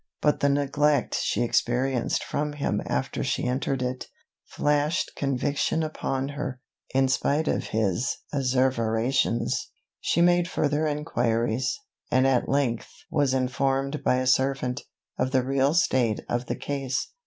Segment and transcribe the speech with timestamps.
[0.19, 4.07] But the neglect she experienced from him after she entered it,
[4.47, 6.59] flashed conviction upon her,
[6.95, 9.69] in spite of his asseverations.
[9.99, 11.79] She made further enquiries,
[12.09, 14.81] and at length was informed by a servant,
[15.19, 17.09] of the real state of the case.